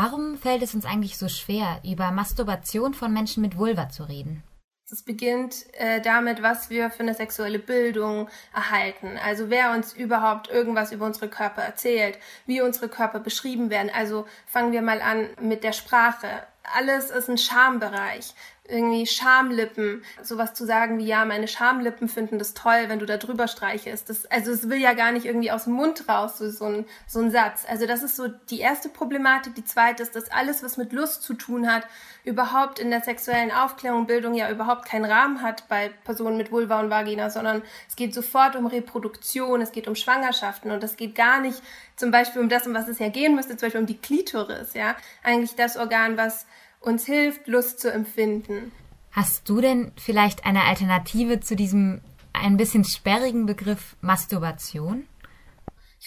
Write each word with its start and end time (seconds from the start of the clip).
Warum 0.00 0.38
fällt 0.38 0.62
es 0.62 0.76
uns 0.76 0.84
eigentlich 0.84 1.18
so 1.18 1.28
schwer, 1.28 1.80
über 1.84 2.12
Masturbation 2.12 2.94
von 2.94 3.12
Menschen 3.12 3.42
mit 3.42 3.58
Vulva 3.58 3.88
zu 3.88 4.04
reden? 4.04 4.44
Es 4.88 5.02
beginnt 5.02 5.66
äh, 5.72 6.00
damit, 6.00 6.40
was 6.40 6.70
wir 6.70 6.90
für 6.90 7.00
eine 7.00 7.14
sexuelle 7.14 7.58
Bildung 7.58 8.28
erhalten. 8.54 9.18
Also 9.20 9.50
wer 9.50 9.72
uns 9.72 9.92
überhaupt 9.92 10.48
irgendwas 10.50 10.92
über 10.92 11.04
unsere 11.04 11.28
Körper 11.28 11.62
erzählt, 11.62 12.16
wie 12.46 12.60
unsere 12.60 12.88
Körper 12.88 13.18
beschrieben 13.18 13.70
werden. 13.70 13.90
Also 13.92 14.24
fangen 14.46 14.70
wir 14.70 14.82
mal 14.82 15.02
an 15.02 15.30
mit 15.40 15.64
der 15.64 15.72
Sprache. 15.72 16.28
Alles 16.76 17.10
ist 17.10 17.28
ein 17.28 17.36
Schambereich 17.36 18.34
irgendwie 18.68 19.06
Schamlippen, 19.06 20.04
sowas 20.22 20.54
zu 20.54 20.66
sagen 20.66 20.98
wie, 20.98 21.06
ja, 21.06 21.24
meine 21.24 21.48
Schamlippen 21.48 22.08
finden 22.08 22.38
das 22.38 22.54
toll, 22.54 22.84
wenn 22.88 22.98
du 22.98 23.06
da 23.06 23.16
drüber 23.16 23.48
streichest. 23.48 24.10
Das, 24.10 24.26
also 24.26 24.52
es 24.52 24.68
will 24.68 24.78
ja 24.78 24.92
gar 24.92 25.10
nicht 25.10 25.26
irgendwie 25.26 25.50
aus 25.50 25.64
dem 25.64 25.72
Mund 25.72 26.08
raus, 26.08 26.38
so, 26.38 26.50
so, 26.50 26.66
ein, 26.66 26.84
so 27.06 27.20
ein 27.20 27.30
Satz. 27.30 27.64
Also 27.66 27.86
das 27.86 28.02
ist 28.02 28.16
so 28.16 28.28
die 28.28 28.60
erste 28.60 28.88
Problematik. 28.88 29.54
Die 29.54 29.64
zweite 29.64 30.02
ist, 30.02 30.14
dass 30.14 30.30
alles, 30.30 30.62
was 30.62 30.76
mit 30.76 30.92
Lust 30.92 31.22
zu 31.22 31.34
tun 31.34 31.70
hat, 31.70 31.86
überhaupt 32.24 32.78
in 32.78 32.90
der 32.90 33.00
sexuellen 33.00 33.50
Aufklärung, 33.50 34.06
Bildung 34.06 34.34
ja 34.34 34.50
überhaupt 34.50 34.84
keinen 34.84 35.06
Rahmen 35.06 35.42
hat 35.42 35.66
bei 35.68 35.90
Personen 36.04 36.36
mit 36.36 36.52
Vulva 36.52 36.78
und 36.80 36.90
Vagina, 36.90 37.30
sondern 37.30 37.62
es 37.88 37.96
geht 37.96 38.12
sofort 38.12 38.54
um 38.54 38.66
Reproduktion, 38.66 39.62
es 39.62 39.72
geht 39.72 39.88
um 39.88 39.94
Schwangerschaften 39.94 40.70
und 40.70 40.84
es 40.84 40.96
geht 40.96 41.14
gar 41.14 41.40
nicht 41.40 41.62
zum 41.96 42.10
Beispiel 42.10 42.42
um 42.42 42.48
das, 42.48 42.66
um 42.66 42.74
was 42.74 42.86
es 42.86 42.98
ja 42.98 43.08
gehen 43.08 43.34
müsste, 43.34 43.56
zum 43.56 43.66
Beispiel 43.66 43.80
um 43.80 43.86
die 43.86 43.98
Klitoris, 43.98 44.74
ja. 44.74 44.94
Eigentlich 45.22 45.56
das 45.56 45.76
Organ, 45.78 46.16
was 46.18 46.46
uns 46.80 47.06
hilft, 47.06 47.46
Lust 47.48 47.80
zu 47.80 47.92
empfinden. 47.92 48.72
Hast 49.12 49.48
du 49.48 49.60
denn 49.60 49.92
vielleicht 49.96 50.44
eine 50.44 50.64
Alternative 50.64 51.40
zu 51.40 51.56
diesem 51.56 52.00
ein 52.32 52.56
bisschen 52.56 52.84
sperrigen 52.84 53.46
Begriff 53.46 53.96
Masturbation? 54.00 55.06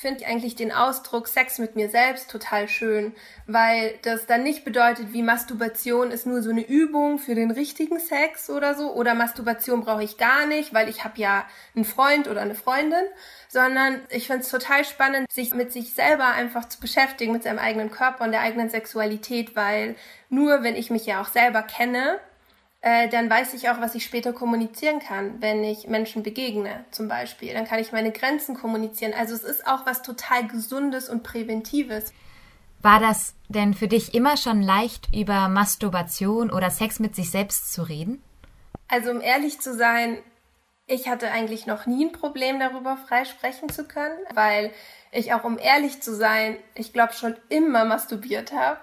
Ich 0.01 0.07
finde 0.07 0.25
eigentlich 0.25 0.55
den 0.55 0.71
Ausdruck 0.71 1.27
Sex 1.27 1.59
mit 1.59 1.75
mir 1.75 1.87
selbst 1.87 2.31
total 2.31 2.67
schön, 2.67 3.13
weil 3.45 3.99
das 4.01 4.25
dann 4.25 4.41
nicht 4.41 4.65
bedeutet, 4.65 5.13
wie 5.13 5.21
Masturbation 5.21 6.09
ist 6.09 6.25
nur 6.25 6.41
so 6.41 6.49
eine 6.49 6.67
Übung 6.67 7.19
für 7.19 7.35
den 7.35 7.51
richtigen 7.51 7.99
Sex 7.99 8.49
oder 8.49 8.73
so, 8.73 8.95
oder 8.95 9.13
Masturbation 9.13 9.81
brauche 9.81 10.03
ich 10.03 10.17
gar 10.17 10.47
nicht, 10.47 10.73
weil 10.73 10.89
ich 10.89 11.03
habe 11.03 11.21
ja 11.21 11.45
einen 11.75 11.85
Freund 11.85 12.27
oder 12.27 12.41
eine 12.41 12.55
Freundin, 12.55 13.03
sondern 13.47 14.01
ich 14.09 14.25
finde 14.25 14.41
es 14.41 14.49
total 14.49 14.85
spannend, 14.85 15.31
sich 15.31 15.53
mit 15.53 15.71
sich 15.71 15.93
selber 15.93 16.29
einfach 16.29 16.67
zu 16.67 16.79
beschäftigen, 16.79 17.31
mit 17.31 17.43
seinem 17.43 17.59
eigenen 17.59 17.91
Körper 17.91 18.23
und 18.23 18.31
der 18.31 18.41
eigenen 18.41 18.71
Sexualität, 18.71 19.55
weil 19.55 19.93
nur 20.29 20.63
wenn 20.63 20.75
ich 20.75 20.89
mich 20.89 21.05
ja 21.05 21.21
auch 21.21 21.27
selber 21.27 21.61
kenne, 21.61 22.19
äh, 22.81 23.07
dann 23.09 23.29
weiß 23.29 23.53
ich 23.53 23.69
auch, 23.69 23.79
was 23.79 23.93
ich 23.93 24.03
später 24.03 24.33
kommunizieren 24.33 24.99
kann, 24.99 25.39
wenn 25.39 25.63
ich 25.63 25.87
Menschen 25.87 26.23
begegne, 26.23 26.83
zum 26.89 27.07
Beispiel. 27.07 27.53
Dann 27.53 27.65
kann 27.65 27.79
ich 27.79 27.91
meine 27.91 28.11
Grenzen 28.11 28.55
kommunizieren. 28.55 29.13
Also 29.13 29.35
es 29.35 29.43
ist 29.43 29.67
auch 29.67 29.85
was 29.85 30.01
total 30.01 30.47
Gesundes 30.47 31.07
und 31.07 31.21
Präventives. 31.21 32.11
War 32.81 32.99
das 32.99 33.35
denn 33.49 33.75
für 33.75 33.87
dich 33.87 34.15
immer 34.15 34.35
schon 34.35 34.63
leicht, 34.63 35.09
über 35.13 35.47
Masturbation 35.47 36.49
oder 36.49 36.71
Sex 36.71 36.99
mit 36.99 37.15
sich 37.15 37.29
selbst 37.29 37.71
zu 37.71 37.83
reden? 37.83 38.23
Also 38.87 39.11
um 39.11 39.21
ehrlich 39.21 39.59
zu 39.61 39.75
sein, 39.75 40.17
ich 40.87 41.07
hatte 41.07 41.31
eigentlich 41.31 41.65
noch 41.67 41.85
nie 41.85 42.05
ein 42.05 42.11
Problem 42.11 42.59
darüber 42.59 42.97
frei 42.97 43.25
sprechen 43.25 43.69
zu 43.69 43.87
können, 43.87 44.17
weil 44.33 44.71
ich 45.11 45.33
auch, 45.33 45.43
um 45.43 45.57
ehrlich 45.57 46.01
zu 46.01 46.15
sein, 46.15 46.57
ich 46.73 46.93
glaube 46.93 47.13
schon 47.13 47.35
immer 47.49 47.83
masturbiert 47.85 48.53
habe 48.53 48.79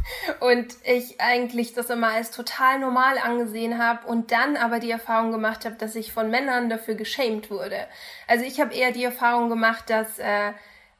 und 0.40 0.74
ich 0.84 1.20
eigentlich 1.20 1.72
das 1.72 1.90
immer 1.90 2.08
als 2.08 2.30
total 2.30 2.78
normal 2.78 3.18
angesehen 3.18 3.78
habe 3.78 4.06
und 4.06 4.30
dann 4.30 4.56
aber 4.56 4.78
die 4.78 4.90
Erfahrung 4.90 5.32
gemacht 5.32 5.64
habe, 5.64 5.74
dass 5.76 5.96
ich 5.96 6.12
von 6.12 6.30
Männern 6.30 6.68
dafür 6.68 6.94
geschämt 6.94 7.50
wurde. 7.50 7.88
Also 8.28 8.44
ich 8.44 8.60
habe 8.60 8.74
eher 8.74 8.92
die 8.92 9.04
Erfahrung 9.04 9.48
gemacht, 9.48 9.90
dass 9.90 10.18
äh, 10.18 10.52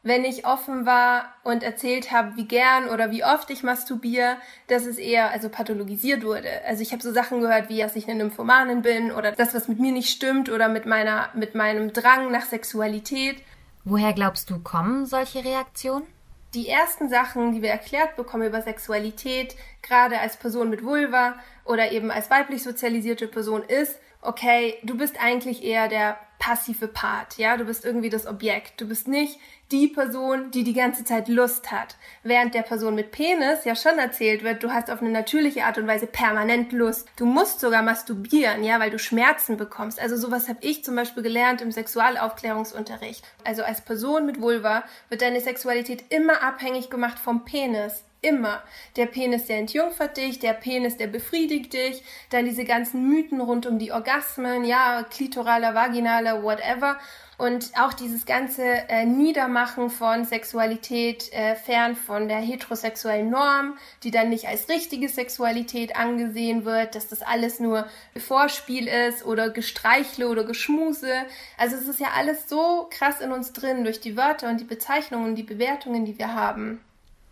wenn 0.03 0.25
ich 0.25 0.47
offen 0.47 0.84
war 0.84 1.33
und 1.45 1.62
erzählt 1.62 2.11
habe, 2.11 2.36
wie 2.36 2.47
gern 2.47 2.89
oder 2.89 3.11
wie 3.11 3.25
oft 3.25 3.50
ich 3.50 3.62
masturbiere, 3.62 4.36
dass 4.67 4.84
es 4.84 4.98
eher 4.98 5.31
also 5.31 5.48
pathologisiert 5.48 6.25
wurde. 6.25 6.48
Also 6.67 6.83
ich 6.83 6.92
habe 6.92 7.03
so 7.03 7.12
Sachen 7.12 7.41
gehört, 7.41 7.69
wie 7.69 7.78
dass 7.81 7.94
ich 7.94 8.09
eine 8.09 8.25
Nymphomanin 8.25 8.83
bin 8.83 9.12
oder 9.12 9.33
das, 9.33 9.55
was 9.55 9.69
mit 9.69 9.78
mir 9.78 9.92
nicht 9.92 10.11
stimmt 10.11 10.50
oder 10.50 10.69
mit 10.69 10.86
meiner 10.86 11.28
mit 11.34 11.54
meinem 11.54 11.93
Drang 11.93 12.32
nach 12.32 12.47
Sexualität. 12.47 13.37
Woher 13.84 14.12
glaubst 14.12 14.50
du, 14.50 14.59
kommen 14.59 15.06
solche 15.06 15.44
Reaktionen? 15.44 16.06
Die 16.55 16.69
ersten 16.69 17.09
Sachen, 17.09 17.53
die 17.53 17.62
wir 17.62 17.71
erklärt 17.71 18.16
bekommen 18.16 18.47
über 18.47 18.60
Sexualität, 18.60 19.56
gerade 19.81 20.19
als 20.19 20.37
Person 20.37 20.69
mit 20.69 20.84
Vulva 20.84 21.37
oder 21.65 21.93
eben 21.93 22.10
als 22.10 22.31
weiblich 22.31 22.62
sozialisierte 22.62 23.26
Person, 23.26 23.62
ist, 23.62 23.99
okay, 24.22 24.78
du 24.83 24.97
bist 24.97 25.21
eigentlich 25.21 25.62
eher 25.62 25.88
der 25.88 26.16
passive 26.38 26.88
Part, 26.88 27.38
ja, 27.38 27.56
du 27.56 27.65
bist 27.65 27.84
irgendwie 27.84 28.10
das 28.10 28.27
Objekt. 28.27 28.81
Du 28.81 28.88
bist 28.88 29.06
nicht 29.06 29.38
die 29.71 29.87
Person, 29.87 30.50
die 30.50 30.65
die 30.65 30.72
ganze 30.75 31.05
Zeit 31.05 31.28
Lust 31.28 31.71
hat. 31.71 31.97
Während 32.25 32.55
der 32.55 32.62
Person 32.62 32.97
mit 32.97 33.12
Penis 33.12 33.65
ja 33.65 33.77
schon 33.77 33.97
erzählt 33.99 34.43
wird, 34.43 34.62
du 34.65 34.72
hast 34.72 34.91
auf 34.91 35.00
eine 35.00 35.11
natürliche 35.11 35.65
Art 35.65 35.78
und 35.78 35.87
Weise 35.87 36.09
permanent 36.09 36.72
Lust. 36.72 37.09
Du 37.15 37.27
musst 37.27 37.61
sogar 37.61 37.82
masturbieren, 37.82 38.65
ja, 38.65 38.81
weil 38.81 38.91
du 38.91 38.99
Schmerzen 38.99 39.56
bekommst. 39.56 40.00
Also 40.00 40.16
sowas 40.16 40.49
habe 40.49 40.59
ich 40.62 40.82
zum 40.82 40.97
Beispiel 40.97 41.22
gelernt 41.22 41.61
im 41.61 41.71
Sexualaufklärungsunterricht. 41.71 43.25
Also 43.44 43.62
als 43.62 43.81
Person 43.81 44.27
mit 44.27 44.41
Vulva 44.41 44.82
wird 45.11 45.22
deine 45.22 45.41
Sexualität 45.41 46.05
immer 46.09 46.43
abhängig 46.43 46.91
gemacht 46.91 47.21
vom 47.21 47.44
Penis. 47.44 48.03
Immer. 48.25 48.62
Der 48.94 49.06
Penis, 49.06 49.47
der 49.47 49.59
entjungfert 49.59 50.16
dich, 50.16 50.38
der 50.38 50.53
Penis, 50.53 50.97
der 50.97 51.09
befriedigt 51.09 51.72
dich, 51.72 52.05
dann 52.31 52.44
diese 52.44 52.65
ganzen 52.65 53.09
Mythen 53.09 53.41
rund 53.41 53.66
um 53.66 53.81
die 53.81 53.91
Orgasmen, 53.91 54.65
ja, 54.65 55.03
klitoraler, 55.03 55.75
vaginaler, 55.75 56.44
whatever. 56.44 57.00
Und 57.37 57.72
auch 57.77 57.93
dieses 57.93 58.25
ganze 58.25 58.62
äh, 58.62 59.05
Niedermachen 59.05 59.91
von 59.91 60.25
Sexualität 60.25 61.32
äh, 61.32 61.56
fern 61.56 61.97
von 61.97 62.28
der 62.28 62.38
heterosexuellen 62.38 63.28
Norm, 63.28 63.77
die 64.05 64.12
dann 64.12 64.28
nicht 64.28 64.47
als 64.47 64.69
richtige 64.69 65.09
Sexualität 65.09 65.97
angesehen 65.97 66.65
wird, 66.65 66.94
dass 66.94 67.09
das 67.09 67.22
alles 67.22 67.59
nur 67.59 67.88
Vorspiel 68.16 68.87
ist 68.87 69.27
oder 69.27 69.50
Gestreichle 69.50 70.28
oder 70.28 70.44
Geschmuse. 70.44 71.12
Also 71.59 71.75
es 71.75 71.88
ist 71.88 71.99
ja 71.99 72.11
alles 72.15 72.49
so 72.49 72.87
krass 72.88 73.21
in 73.21 73.32
uns 73.32 73.53
drin 73.53 73.82
durch 73.82 74.00
die 74.00 74.16
Wörter 74.16 74.49
und 74.49 74.61
die 74.61 74.65
Bezeichnungen 74.65 75.34
die 75.34 75.43
Bewertungen, 75.43 76.05
die 76.05 76.16
wir 76.16 76.34
haben. 76.34 76.81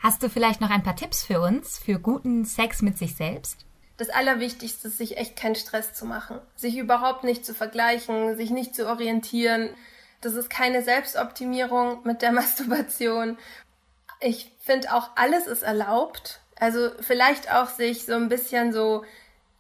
Hast 0.03 0.23
du 0.23 0.31
vielleicht 0.31 0.63
noch 0.63 0.71
ein 0.71 0.83
paar 0.83 0.97
Tipps 0.97 1.25
für 1.25 1.41
uns 1.41 1.79
für 1.79 1.99
guten 1.99 2.47
Sex 2.47 2.81
mit 2.81 2.97
sich 2.97 3.17
selbst? 3.17 3.67
Das 3.99 4.09
Allerwichtigste 4.09 4.89
ist, 4.89 4.97
sich 4.97 5.19
echt 5.19 5.37
keinen 5.37 5.57
Stress 5.57 5.93
zu 5.93 6.07
machen, 6.07 6.41
sich 6.57 6.79
überhaupt 6.79 7.23
nicht 7.23 7.45
zu 7.45 7.53
vergleichen, 7.53 8.35
sich 8.37 8.49
nicht 8.51 8.75
zu 8.75 8.89
orientieren. 8.89 9.69
Das 10.23 10.33
ist 10.33 10.49
keine 10.49 10.83
Selbstoptimierung 10.83 11.99
mit 12.05 12.23
der 12.23 12.33
Masturbation. 12.33 13.37
Ich 14.21 14.51
finde 14.61 14.95
auch, 14.95 15.11
alles 15.17 15.47
ist 15.47 15.63
erlaubt. 15.63 16.41
Also 16.59 16.91
vielleicht 17.01 17.53
auch 17.53 17.69
sich 17.69 18.07
so 18.07 18.15
ein 18.15 18.31
bisschen 18.31 18.73
so 18.73 19.05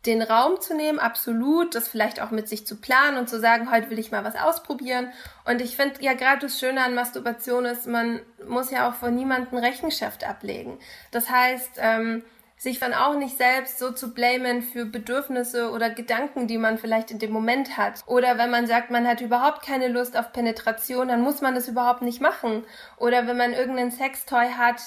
den 0.06 0.22
Raum 0.22 0.61
zu 0.61 0.75
nehmen, 0.75 0.99
absolut, 0.99 1.75
das 1.75 1.88
vielleicht 1.88 2.22
auch 2.22 2.31
mit 2.31 2.49
sich 2.49 2.66
zu 2.66 2.77
planen 2.77 3.19
und 3.19 3.28
zu 3.28 3.38
sagen, 3.38 3.71
heute 3.71 3.91
will 3.91 3.99
ich 3.99 4.11
mal 4.11 4.25
was 4.25 4.34
ausprobieren. 4.34 5.12
Und 5.44 5.61
ich 5.61 5.77
finde 5.77 6.03
ja 6.03 6.15
gerade 6.15 6.41
das 6.41 6.59
Schöne 6.59 6.83
an 6.83 6.94
Masturbation 6.94 7.66
ist, 7.66 7.87
man 7.87 8.21
muss 8.49 8.71
ja 8.71 8.89
auch 8.89 8.94
vor 8.94 9.10
niemandem 9.10 9.59
Rechenschaft 9.59 10.25
ablegen. 10.25 10.78
Das 11.10 11.28
heißt, 11.28 11.72
ähm, 11.78 12.22
sich 12.60 12.78
dann 12.78 12.93
auch 12.93 13.15
nicht 13.15 13.39
selbst 13.39 13.78
so 13.78 13.91
zu 13.91 14.12
blamen 14.12 14.60
für 14.60 14.84
Bedürfnisse 14.84 15.71
oder 15.71 15.89
Gedanken, 15.89 16.47
die 16.47 16.59
man 16.59 16.77
vielleicht 16.77 17.10
in 17.10 17.19
dem 17.19 17.31
Moment 17.31 17.78
hat. 17.78 18.03
Oder 18.06 18.37
wenn 18.37 18.50
man 18.50 18.66
sagt, 18.66 18.91
man 18.91 19.09
hat 19.09 19.22
überhaupt 19.22 19.65
keine 19.65 19.89
Lust 19.89 20.15
auf 20.15 20.33
Penetration, 20.33 21.09
dann 21.09 21.22
muss 21.22 21.41
man 21.41 21.55
das 21.55 21.69
überhaupt 21.69 22.03
nicht 22.03 22.21
machen. 22.21 22.65
Oder 22.99 23.27
wenn 23.27 23.39
man 23.39 23.55
irgendeinen 23.55 23.91
Sextoy 23.91 24.49
hat, 24.59 24.83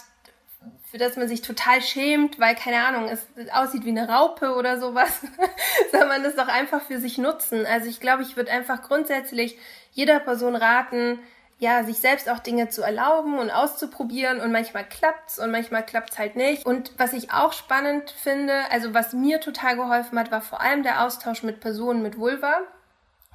für 0.92 0.98
das 0.98 1.18
man 1.18 1.28
sich 1.28 1.42
total 1.42 1.82
schämt, 1.82 2.40
weil, 2.40 2.54
keine 2.56 2.86
Ahnung, 2.86 3.10
es 3.10 3.26
aussieht 3.52 3.84
wie 3.84 3.90
eine 3.90 4.08
Raupe 4.08 4.54
oder 4.54 4.80
sowas, 4.80 5.22
soll 5.92 6.06
man 6.06 6.24
das 6.24 6.36
doch 6.36 6.48
einfach 6.48 6.82
für 6.84 7.00
sich 7.00 7.18
nutzen. 7.18 7.66
Also 7.66 7.90
ich 7.90 8.00
glaube, 8.00 8.22
ich 8.22 8.38
würde 8.38 8.52
einfach 8.52 8.84
grundsätzlich 8.84 9.58
jeder 9.92 10.20
Person 10.20 10.56
raten, 10.56 11.20
ja, 11.60 11.84
sich 11.84 11.98
selbst 11.98 12.30
auch 12.30 12.40
Dinge 12.40 12.70
zu 12.70 12.82
erlauben 12.84 13.40
und 13.40 13.50
auszuprobieren 13.50 14.42
und 14.42 14.52
manchmal 14.52 14.84
klappt's 14.88 15.40
und 15.40 15.50
manchmal 15.50 15.86
klappt's 15.86 16.20
halt 16.20 16.36
nicht. 16.36 16.66
Und 16.66 16.92
was 16.98 17.14
ich 17.14 17.32
auch 17.32 17.54
spannend 17.54 18.12
finde, 18.12 18.54
also 18.70 18.94
was 18.94 19.14
mir 19.14 19.40
total 19.40 19.78
geholfen 19.78 20.20
hat, 20.20 20.30
war 20.30 20.42
vor 20.42 20.62
allem 20.62 20.84
der 20.84 21.04
Austausch 21.04 21.42
mit 21.42 21.60
Personen 21.60 22.04
mit 22.04 22.20
Vulva 22.20 22.60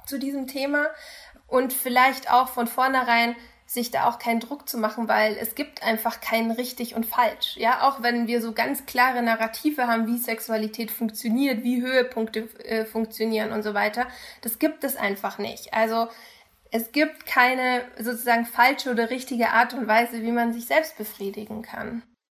zu 0.05 0.19
diesem 0.19 0.47
Thema 0.47 0.87
und 1.47 1.73
vielleicht 1.73 2.31
auch 2.31 2.49
von 2.49 2.67
vornherein 2.67 3.35
sich 3.69 3.91
da 3.91 4.09
auch 4.09 4.17
keinen 4.17 4.39
Druck 4.39 4.67
zu 4.67 4.79
machen, 4.79 5.07
weil 5.07 5.37
es 5.39 5.53
gibt 5.53 5.83
einfach 5.83 6.21
kein 6.21 6.49
richtig 6.49 6.95
und 6.95 7.05
falsch. 7.05 7.55
Ja, 7.55 7.87
auch 7.87 8.01
wenn 8.01 8.25
wir 8.25 8.41
so 8.41 8.51
ganz 8.51 8.87
klare 8.87 9.21
Narrative 9.21 9.85
haben, 9.85 10.07
wie 10.07 10.17
Sexualität 10.17 10.89
funktioniert, 10.89 11.61
wie 11.63 11.79
Höhepunkte 11.79 12.49
äh, 12.65 12.85
funktionieren 12.85 13.51
und 13.51 13.61
so 13.61 13.75
weiter, 13.75 14.07
das 14.41 14.57
gibt 14.57 14.83
es 14.83 14.95
einfach 14.95 15.37
nicht. 15.37 15.71
Also 15.71 16.07
es 16.71 16.91
gibt 16.91 17.27
keine 17.27 17.83
sozusagen 17.99 18.47
falsche 18.47 18.89
oder 18.89 19.11
richtige 19.11 19.49
Art 19.49 19.75
und 19.75 19.85
Weise, 19.85 20.23
wie 20.23 20.31
man 20.31 20.51
sich 20.51 20.65
selbst 20.65 20.97
befriedigen 20.97 21.61
kann. 21.61 22.01